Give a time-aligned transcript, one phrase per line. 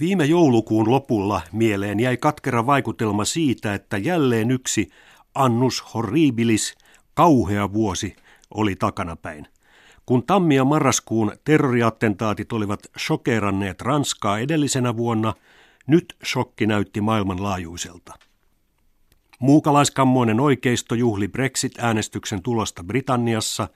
[0.00, 4.90] Viime joulukuun lopulla mieleen jäi katkera vaikutelma siitä, että jälleen yksi
[5.34, 6.74] annus horribilis,
[7.14, 8.16] kauhea vuosi,
[8.54, 9.46] oli takanapäin.
[10.06, 15.34] Kun tammi- ja marraskuun terroriattentaatit olivat shokeranneet Ranskaa edellisenä vuonna,
[15.86, 18.14] nyt shokki näytti maailmanlaajuiselta.
[19.38, 23.68] Muukalaiskammoinen oikeisto juhli Brexit-äänestyksen tulosta Britanniassa,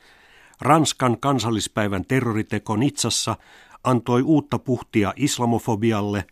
[0.61, 3.37] Ranskan kansallispäivän terroriteko Nitsassa
[3.85, 6.25] antoi uutta puhtia islamofobialle,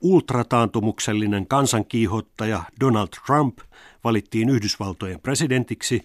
[0.00, 3.58] ultrataantumuksellinen kansankiihottaja Donald Trump
[4.04, 6.00] valittiin Yhdysvaltojen presidentiksi,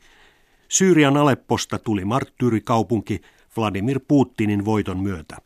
[0.70, 3.22] Syyrian Alepposta tuli marttyyrikaupunki
[3.58, 5.38] Vladimir Putinin voiton myötä.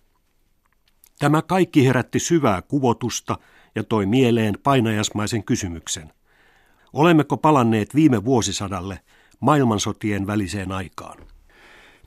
[1.20, 3.38] Tämä kaikki herätti syvää kuvotusta
[3.76, 6.14] ja toi mieleen painajasmaisen kysymyksen.
[6.94, 9.00] Olemmeko palanneet viime vuosisadalle
[9.40, 11.18] maailmansotien väliseen aikaan?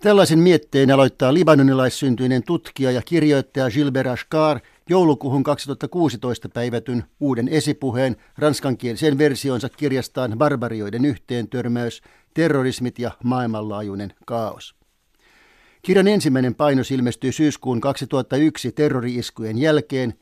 [0.07, 8.17] Tällaisen mietteen aloittaa libanonilaissyntyinen tutkija ja kirjoittaja Gilbert Ashkar joulukuuhun 2016 päivätyn uuden esipuheen.
[8.39, 12.03] Ranskankielisen versionsa kirjastaan Barbarioiden yhteen törmäys,
[12.35, 14.75] terrorismit ja maailmanlaajuinen kaos.
[15.83, 20.15] Kirjan ensimmäinen painos ilmestyi syyskuun 2001 terrori-iskujen jälkeen,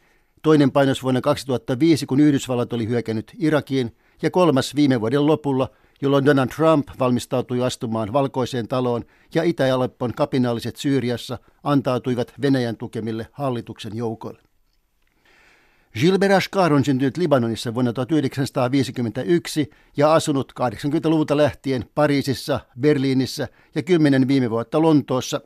[0.42, 5.68] toinen painos vuonna 2005, kun Yhdysvallat oli hyökännyt Irakiin, ja kolmas viime vuoden lopulla–
[6.02, 13.96] jolloin Donald Trump valmistautui astumaan valkoiseen taloon ja Itä-Aleppon kapinalliset Syyriassa antautuivat Venäjän tukemille hallituksen
[13.96, 14.42] joukoille.
[16.00, 24.28] Gilbert Ashkar on syntynyt Libanonissa vuonna 1951 ja asunut 80-luvulta lähtien Pariisissa, Berliinissä ja kymmenen
[24.28, 25.40] viime vuotta Lontoossa.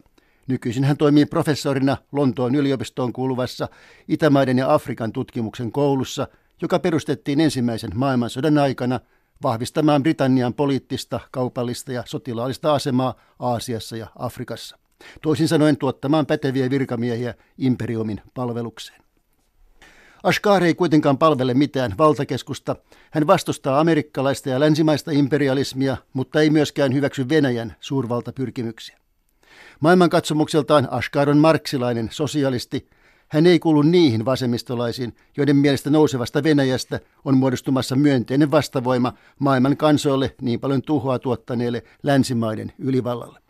[0.46, 3.68] Nykyisin hän toimii professorina Lontoon yliopistoon kuuluvassa
[4.08, 6.28] Itämaiden ja Afrikan tutkimuksen koulussa,
[6.62, 9.00] joka perustettiin ensimmäisen maailmansodan aikana–
[9.42, 14.78] vahvistamaan Britannian poliittista, kaupallista ja sotilaallista asemaa Aasiassa ja Afrikassa.
[15.22, 19.03] Toisin sanoen tuottamaan päteviä virkamiehiä imperiumin palvelukseen.
[20.22, 22.77] Ashkar ei kuitenkaan palvele mitään valtakeskusta.
[23.11, 28.98] Hän vastustaa amerikkalaista ja länsimaista imperialismia, mutta ei myöskään hyväksy Venäjän suurvaltapyrkimyksiä.
[29.80, 32.89] Maailmankatsomukseltaan Ashkar on marksilainen sosialisti,
[33.28, 40.34] hän ei kuulu niihin vasemmistolaisiin, joiden mielestä nousevasta Venäjästä on muodostumassa myönteinen vastavoima maailman kansoille
[40.42, 43.40] niin paljon tuhoa tuottaneelle länsimaiden ylivallalle.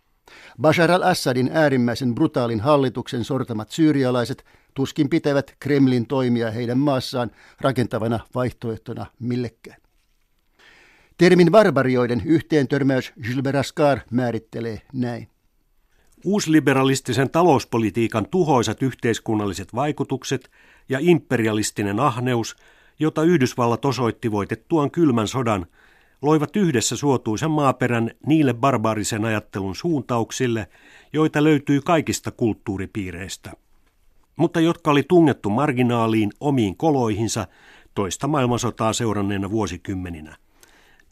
[0.60, 4.44] Bashar al-Assadin äärimmäisen brutaalin hallituksen sortamat syyrialaiset
[4.74, 7.30] tuskin pitävät Kremlin toimia heidän maassaan
[7.60, 9.80] rakentavana vaihtoehtona millekään.
[11.18, 15.28] Termin barbarioiden yhteen törmäys Gilbert Ascar määrittelee näin.
[16.24, 20.50] Uusliberalistisen talouspolitiikan tuhoisat yhteiskunnalliset vaikutukset
[20.88, 22.56] ja imperialistinen ahneus,
[22.98, 25.66] jota Yhdysvallat osoitti voitettuaan kylmän sodan,
[26.22, 30.68] loivat yhdessä suotuisen maaperän niille barbaarisen ajattelun suuntauksille,
[31.12, 33.52] joita löytyy kaikista kulttuuripiireistä,
[34.36, 37.46] mutta jotka oli tungettu marginaaliin omiin koloihinsa
[37.94, 40.36] toista maailmansotaa seuranneena vuosikymmeninä.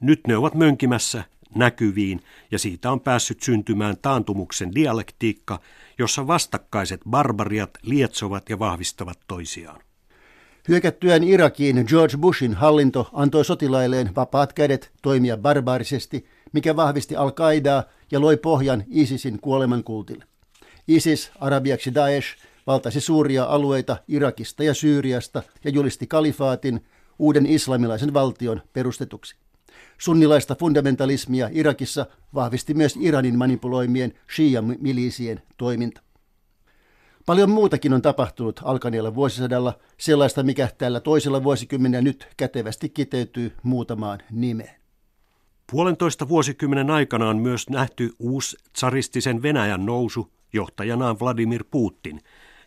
[0.00, 1.24] Nyt ne ovat mönkimässä
[1.54, 2.20] näkyviin
[2.50, 5.60] ja siitä on päässyt syntymään taantumuksen dialektiikka,
[5.98, 9.80] jossa vastakkaiset barbariat lietsovat ja vahvistavat toisiaan.
[10.68, 18.20] Hyökättyään Irakiin George Bushin hallinto antoi sotilailleen vapaat kädet toimia barbaarisesti, mikä vahvisti Al-Qaidaa ja
[18.20, 20.24] loi pohjan ISISin kuolemankultille.
[20.88, 22.36] ISIS, arabiaksi Daesh,
[22.66, 26.84] valtasi suuria alueita Irakista ja Syyriasta ja julisti kalifaatin
[27.18, 29.36] uuden islamilaisen valtion perustetuksi.
[29.98, 36.00] Sunnilaista fundamentalismia Irakissa vahvisti myös Iranin manipuloimien Shia-milisien toiminta.
[37.26, 44.18] Paljon muutakin on tapahtunut alkaneella vuosisadalla, sellaista mikä tällä toisella vuosikymmenellä nyt kätevästi kiteytyy muutamaan
[44.30, 44.80] nimeen.
[45.72, 52.20] Puolentoista vuosikymmenen aikana on myös nähty uusi tsaristisen Venäjän nousu johtajanaan Vladimir Putin,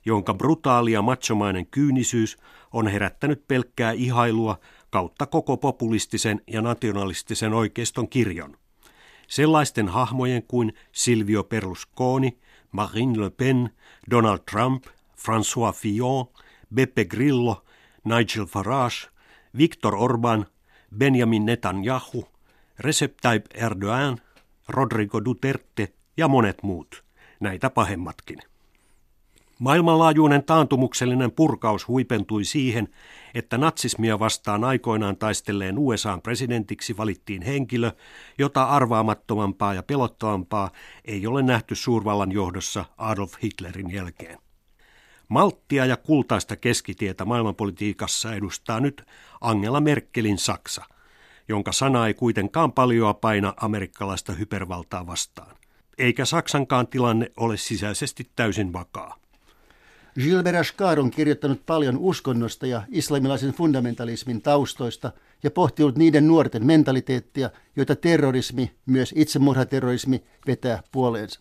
[0.06, 2.38] jonka brutaali ja machomainen kyynisyys
[2.74, 4.60] on herättänyt pelkkää ihailua
[4.90, 8.58] kautta koko populistisen ja nationalistisen oikeiston kirjon.
[9.28, 12.38] Sellaisten hahmojen kuin Silvio Berlusconi,
[12.72, 13.70] Marine Le Pen,
[14.12, 14.86] Donald Trump,
[15.18, 16.26] François Fillon,
[16.74, 17.66] Beppe Grillo,
[18.04, 19.08] Nigel Farage,
[19.58, 20.46] Viktor Orban,
[20.98, 22.28] Benjamin Netanyahu,
[22.80, 24.18] Recep Tayyip Erdogan,
[24.68, 27.04] Rodrigo Duterte ja monet muut,
[27.40, 28.49] näitä pahemmatkin.
[29.60, 32.88] Maailmanlaajuinen taantumuksellinen purkaus huipentui siihen,
[33.34, 37.92] että natsismia vastaan aikoinaan taistelleen USAn presidentiksi valittiin henkilö,
[38.38, 40.72] jota arvaamattomampaa ja pelottavampaa
[41.06, 44.40] ei ole nähty suurvallan johdossa Adolf Hitlerin jälkeen.
[45.28, 49.04] Malttia ja kultaista keskitietä maailmanpolitiikassa edustaa nyt
[49.42, 50.84] Angela Merkelin Saksa,
[51.48, 55.56] jonka sana ei kuitenkaan paljoa paina amerikkalaista hypervaltaa vastaan.
[55.98, 59.20] Eikä Saksankaan tilanne ole sisäisesti täysin vakaa.
[60.24, 65.12] Gilbert Ashkar on kirjoittanut paljon uskonnosta ja islamilaisen fundamentalismin taustoista
[65.44, 71.40] ja pohtinut niiden nuorten mentaliteettia, joita terrorismi, myös itsemurhaterrorismi, vetää puoleensa.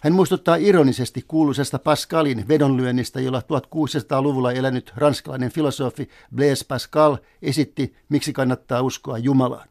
[0.00, 8.32] Hän muistuttaa ironisesti kuuluisesta Pascalin vedonlyönnistä, jolla 1600-luvulla elänyt ranskalainen filosofi Blaise Pascal esitti, miksi
[8.32, 9.68] kannattaa uskoa Jumalaan.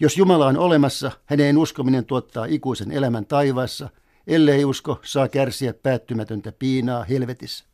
[0.00, 3.88] Jos Jumala on olemassa, hänen uskominen tuottaa ikuisen elämän taivaassa,
[4.26, 7.64] ellei usko, saa kärsiä päättymätöntä piinaa helvetissä.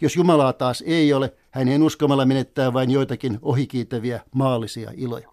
[0.00, 5.28] Jos Jumalaa taas ei ole, hänen uskomalla menettää vain joitakin ohikiitäviä maallisia iloja.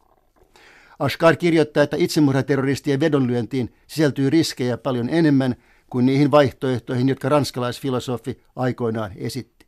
[1.00, 5.56] Ashkar kirjoittaa, että itsemurhaterroristien vedonlyöntiin sisältyy riskejä paljon enemmän
[5.90, 9.66] kuin niihin vaihtoehtoihin, jotka ranskalaisfilosofi aikoinaan esitti.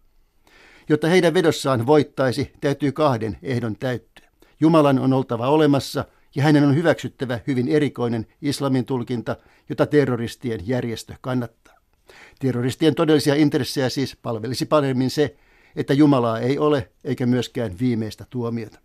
[0.90, 4.30] Jotta heidän vedossaan voittaisi, täytyy kahden ehdon täyttyä.
[4.60, 6.06] Jumalan on oltava olemassa
[6.36, 9.36] ja hänen on hyväksyttävä hyvin erikoinen islamin tulkinta,
[9.70, 11.76] jota terroristien järjestö kannattaa.
[12.40, 15.36] Terroristien todellisia intressejä siis palvelisi paremmin se,
[15.76, 18.80] että Jumalaa ei ole eikä myöskään viimeistä tuomiota.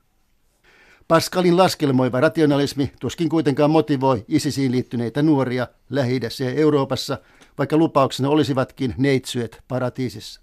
[1.08, 7.18] Pascalin laskelmoiva rationalismi tuskin kuitenkaan motivoi ISISiin liittyneitä nuoria lähi ja Euroopassa,
[7.58, 10.40] vaikka lupauksena olisivatkin neitsyet paratiisissa.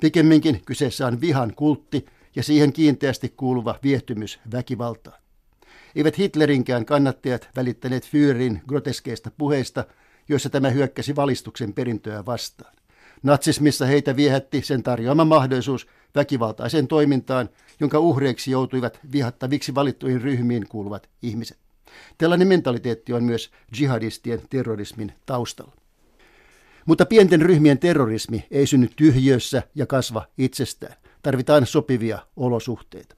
[0.00, 2.06] Pikemminkin kyseessä on vihan kultti
[2.36, 5.21] ja siihen kiinteästi kuuluva viehtymys väkivaltaan.
[5.96, 9.84] Eivät Hitlerinkään kannattajat välittäneet Führerin groteskeista puheista,
[10.28, 12.74] joissa tämä hyökkäsi valistuksen perintöä vastaan.
[13.22, 17.48] Natsismissa heitä viehätti sen tarjoama mahdollisuus väkivaltaiseen toimintaan,
[17.80, 21.58] jonka uhreiksi joutuivat vihattaviksi valittuihin ryhmiin kuuluvat ihmiset.
[22.18, 23.50] Tällainen mentaliteetti on myös
[23.80, 25.72] jihadistien terrorismin taustalla.
[26.86, 30.94] Mutta pienten ryhmien terrorismi ei synny tyhjössä ja kasva itsestään.
[31.22, 33.14] Tarvitaan sopivia olosuhteita.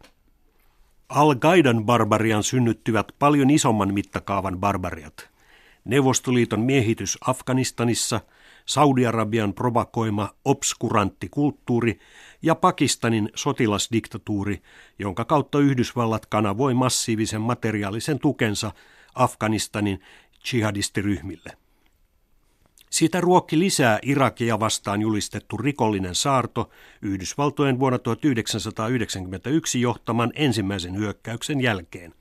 [1.15, 5.31] Al-Qaidan barbarian synnyttyvät paljon isomman mittakaavan barbariat.
[5.85, 8.21] Neuvostoliiton miehitys Afganistanissa–
[8.67, 11.99] Saudi-Arabian provokoima obskurantti kulttuuri
[12.43, 14.63] ja Pakistanin sotilasdiktatuuri,
[14.99, 18.73] jonka kautta Yhdysvallat kanavoi massiivisen materiaalisen tukensa
[19.15, 20.01] Afganistanin
[20.53, 21.64] jihadistiryhmille.
[22.95, 26.71] Sitä ruokki lisää Irakia vastaan julistettu rikollinen saarto
[27.03, 32.15] Yhdysvaltojen vuonna 1991 johtaman ensimmäisen hyökkäyksen jälkeen.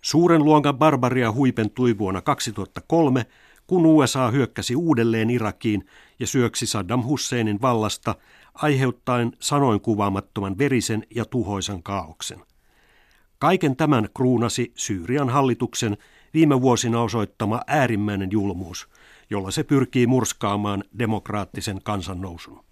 [0.00, 3.26] Suuren luokan barbaria huipentui vuonna 2003
[3.66, 5.86] kun USA hyökkäsi uudelleen Irakiin
[6.18, 8.14] ja syöksi Saddam Husseinin vallasta,
[8.54, 12.40] aiheuttaen sanoin kuvaamattoman verisen ja tuhoisan kaauksen.
[13.38, 15.96] Kaiken tämän kruunasi Syyrian hallituksen
[16.34, 18.88] viime vuosina osoittama äärimmäinen julmuus,
[19.30, 22.64] jolla se pyrkii murskaamaan demokraattisen kansannousun.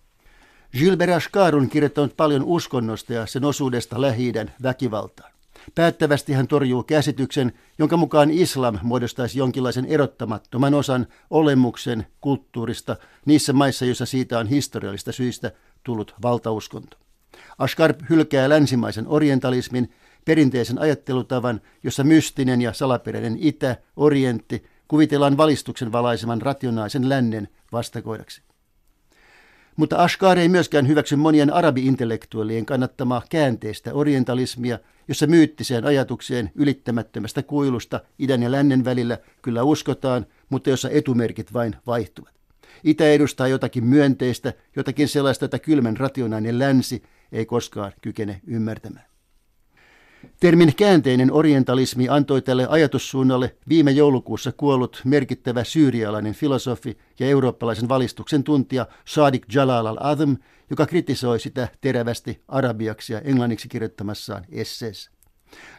[0.79, 4.33] Gilbert Ashkar on kirjoittanut paljon uskonnosta ja sen osuudesta lähi
[4.63, 5.33] väkivaltaan.
[5.75, 13.85] Päättävästi hän torjuu käsityksen, jonka mukaan islam muodostaisi jonkinlaisen erottamattoman osan olemuksen kulttuurista niissä maissa,
[13.85, 15.53] joissa siitä on historiallista syistä
[15.85, 16.97] tullut valtauskonto.
[17.59, 19.93] Ashkar hylkää länsimaisen orientalismin,
[20.25, 28.43] perinteisen ajattelutavan, jossa mystinen ja salaperäinen itä, orientti, kuvitellaan valistuksen valaiseman rationaalisen lännen vastakoidaksi.
[29.77, 34.79] Mutta Ashkar ei myöskään hyväksy monien arabi-intellektuellien kannattamaa käänteistä orientalismia,
[35.09, 41.77] jossa myyttiseen ajatukseen ylittämättömästä kuilusta idän ja lännen välillä kyllä uskotaan, mutta jossa etumerkit vain
[41.87, 42.35] vaihtuvat.
[42.85, 49.07] Itä edustaa jotakin myönteistä, jotakin sellaista, jota kylmän rationaalinen länsi ei koskaan kykene ymmärtämään.
[50.41, 58.45] Termin käänteinen orientalismi antoi tälle ajatussuunnalle viime joulukuussa kuollut merkittävä syyrialainen filosofi ja eurooppalaisen valistuksen
[58.45, 60.35] tuntija Sadiq Jalal al-Adhm,
[60.71, 65.11] joka kritisoi sitä terävästi arabiaksi ja englanniksi kirjoittamassaan esseessä.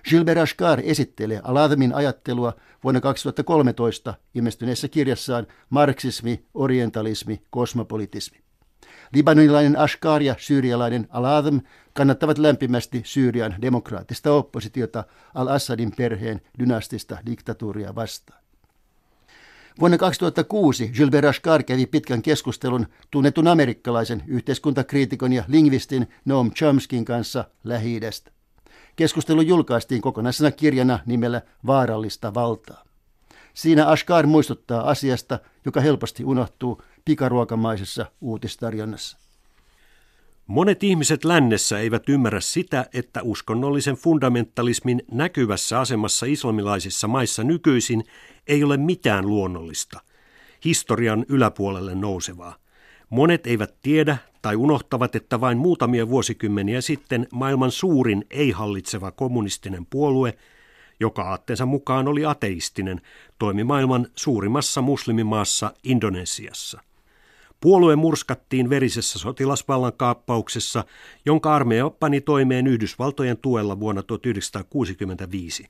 [0.10, 8.38] Gilbert Ashkar esittelee Al-Adhmin ajattelua vuonna 2013 ilmestyneessä kirjassaan Marxismi, orientalismi, kosmopolitismi.
[9.14, 11.58] Libanilainen Ashkar ja syyrialainen Al-Adhm
[11.98, 18.42] kannattavat lämpimästi Syyrian demokraattista oppositiota al-Assadin perheen dynastista diktatuuria vastaan.
[19.80, 27.46] Vuonna 2006 Gilbert Ashkar kävi pitkän keskustelun tunnetun amerikkalaisen yhteiskuntakriitikon ja lingvistin Noam Chomskin kanssa
[27.64, 28.32] lähi -idästä.
[28.96, 32.84] Keskustelu julkaistiin kokonaisena kirjana nimellä Vaarallista valtaa.
[33.54, 39.27] Siinä Ashkar muistuttaa asiasta, joka helposti unohtuu pikaruokamaisessa uutistarjonnassa.
[40.48, 48.04] Monet ihmiset lännessä eivät ymmärrä sitä, että uskonnollisen fundamentalismin näkyvässä asemassa islamilaisissa maissa nykyisin
[48.48, 50.00] ei ole mitään luonnollista,
[50.66, 52.56] historian yläpuolelle nousevaa.
[53.10, 60.38] Monet eivät tiedä tai unohtavat, että vain muutamia vuosikymmeniä sitten maailman suurin ei-hallitseva kommunistinen puolue,
[61.00, 63.02] joka aatteensa mukaan oli ateistinen,
[63.40, 66.87] toimi maailman suurimmassa muslimimaassa Indonesiassa.
[67.62, 70.84] Puolue murskattiin verisessä sotilasvallankaappauksessa,
[71.26, 75.68] jonka armeija pani toimeen Yhdysvaltojen tuella vuonna 1965.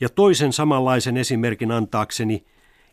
[0.00, 2.44] Ja toisen samanlaisen esimerkin antaakseni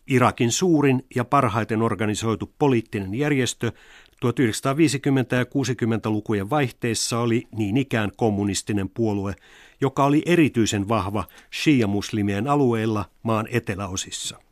[0.08, 8.90] Irakin suurin ja parhaiten organisoitu poliittinen järjestö 1950- ja 60-lukujen vaihteessa oli niin ikään kommunistinen
[8.90, 9.36] puolue,
[9.82, 14.45] joka oli erityisen vahva shia-muslimien alueilla maan eteläosissa.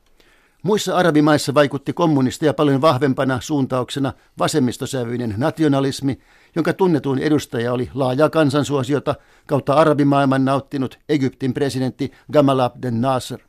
[0.64, 6.20] Muissa arabimaissa vaikutti kommunisteja paljon vahvempana suuntauksena vasemmistosävyinen nationalismi,
[6.56, 9.16] jonka tunnetuin edustaja oli laajaa kansansuosiota
[9.48, 13.40] kautta arabimaailman nauttinut Egyptin presidentti Gamal Abdel Nasser.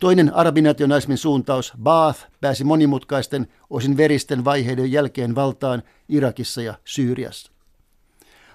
[0.00, 7.52] Toinen arabinationalismin suuntaus, Baath, pääsi monimutkaisten, osin veristen vaiheiden jälkeen valtaan Irakissa ja Syyriassa.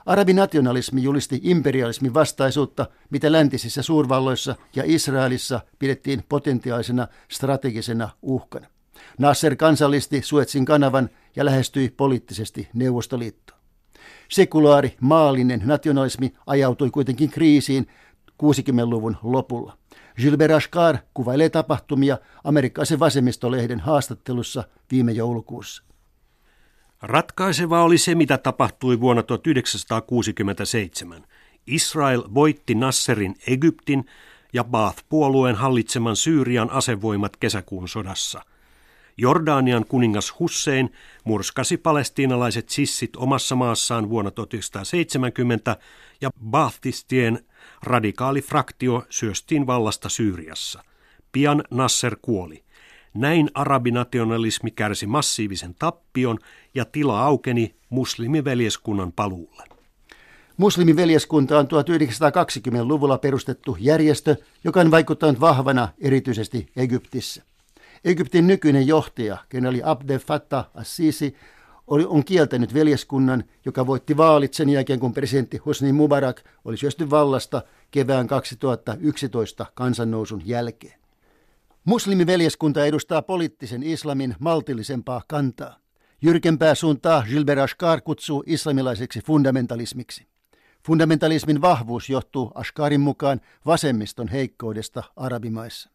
[0.05, 8.67] Arabinationalismi julisti imperialismin vastaisuutta, mitä läntisissä suurvalloissa ja Israelissa pidettiin potentiaalisena strategisena uhkana.
[9.19, 13.59] Nasser kansallisti Suetsin kanavan ja lähestyi poliittisesti Neuvostoliittoon.
[14.29, 17.88] Sekulaari, maallinen nationalismi ajautui kuitenkin kriisiin
[18.43, 19.77] 60-luvun lopulla.
[20.17, 25.83] Gilbert Ashkar kuvailee tapahtumia amerikkalaisen vasemmistolehden haastattelussa viime joulukuussa.
[27.05, 31.24] Ratkaiseva oli se, mitä tapahtui vuonna 1967.
[31.67, 34.05] Israel voitti Nasserin Egyptin
[34.53, 38.41] ja Baath-puolueen hallitseman Syyrian asevoimat kesäkuun sodassa.
[39.17, 40.93] Jordanian kuningas Hussein
[41.24, 45.77] murskasi palestiinalaiset sissit omassa maassaan vuonna 1970
[46.21, 47.45] ja Baathistien
[47.83, 50.83] radikaali fraktio syöstiin vallasta Syyriassa.
[51.31, 52.64] Pian Nasser kuoli.
[53.15, 56.39] Näin arabinationalismi kärsi massiivisen tappion
[56.74, 59.63] ja tila aukeni muslimiveljeskunnan paluulle.
[60.57, 67.43] Muslimiveljeskunta on 1920-luvulla perustettu järjestö, joka on vaikuttanut vahvana erityisesti Egyptissä.
[68.05, 71.36] Egyptin nykyinen johtaja, kenraali Abdel Fattah Assisi,
[71.88, 77.10] oli, on kieltänyt veljeskunnan, joka voitti vaalit sen jälkeen, kun presidentti Hosni Mubarak oli syösty
[77.10, 81.04] vallasta kevään 2011 kansannousun jälkeen.
[81.86, 85.80] Muslimiveljeskunta edustaa poliittisen islamin maltillisempaa kantaa.
[86.22, 90.27] Jyrkempää suuntaa Gilbert Ashkar kutsuu islamilaiseksi fundamentalismiksi.
[90.86, 95.89] Fundamentalismin vahvuus johtuu Ashkarin mukaan vasemmiston heikkoudesta arabimaissa.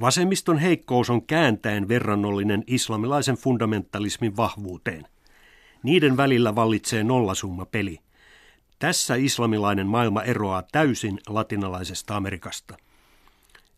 [0.00, 5.06] Vasemmiston heikkous on kääntäen verrannollinen islamilaisen fundamentalismin vahvuuteen.
[5.82, 7.98] Niiden välillä vallitsee nollasumma peli.
[8.78, 12.76] Tässä islamilainen maailma eroaa täysin latinalaisesta Amerikasta.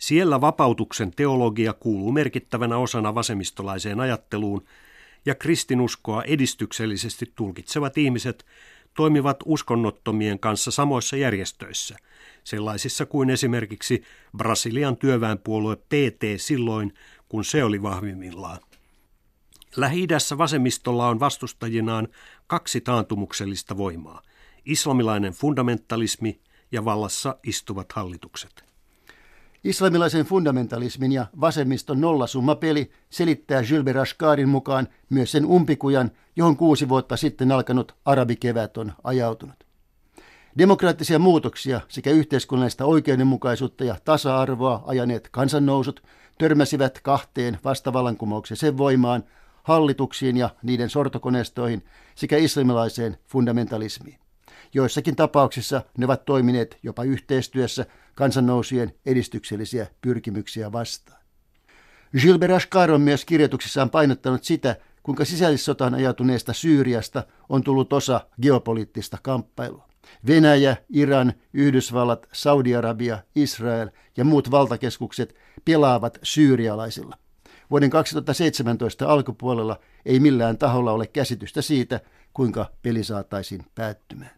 [0.03, 4.65] Siellä vapautuksen teologia kuuluu merkittävänä osana vasemmistolaiseen ajatteluun,
[5.27, 8.47] ja kristinuskoa edistyksellisesti tulkitsevat ihmiset
[8.97, 11.97] toimivat uskonnottomien kanssa samoissa järjestöissä,
[12.45, 14.03] sellaisissa kuin esimerkiksi
[14.37, 16.95] Brasilian työväenpuolue PT silloin,
[17.29, 18.59] kun se oli vahvimmillaan.
[19.77, 22.09] Lähi-idässä vasemmistolla on vastustajinaan
[22.47, 24.23] kaksi taantumuksellista voimaa,
[24.65, 26.41] islamilainen fundamentalismi
[26.73, 28.72] ja vallassa istuvat hallitukset.
[29.65, 37.17] Islamilaisen fundamentalismin ja vasemmiston nollasummapeli selittää Gilbert Ashkarin mukaan myös sen umpikujan, johon kuusi vuotta
[37.17, 39.65] sitten alkanut arabikevät on ajautunut.
[40.59, 46.03] Demokraattisia muutoksia sekä yhteiskunnallista oikeudenmukaisuutta ja tasa-arvoa ajaneet kansannousut
[46.39, 49.25] törmäsivät kahteen vastavallankumouksen sen voimaan,
[49.63, 54.22] hallituksiin ja niiden sortokoneistoihin sekä islamilaiseen fundamentalismiin.
[54.75, 61.23] Joissakin tapauksissa ne ovat toimineet jopa yhteistyössä kansannousien edistyksellisiä pyrkimyksiä vastaan.
[62.19, 69.19] Gilbert Ashkar on myös kirjoituksissaan painottanut sitä, kuinka sisällissotaan ajatuneesta Syyriasta on tullut osa geopoliittista
[69.23, 69.89] kamppailua.
[70.27, 77.17] Venäjä, Iran, Yhdysvallat, Saudi-Arabia, Israel ja muut valtakeskukset pelaavat syyrialaisilla.
[77.71, 82.01] Vuoden 2017 alkupuolella ei millään taholla ole käsitystä siitä,
[82.33, 84.31] kuinka peli saataisiin päättymään.